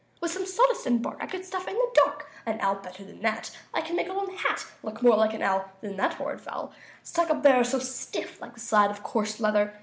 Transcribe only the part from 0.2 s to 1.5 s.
some sawdust and bark I could